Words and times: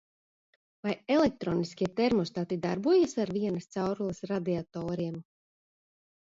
Vai 0.85 0.93
elektroniskie 1.15 1.87
termostati 1.99 2.57
darbojas 2.63 3.13
ar 3.25 3.33
vienas 3.37 3.69
caurules 3.77 4.23
radiatoriem? 4.33 5.21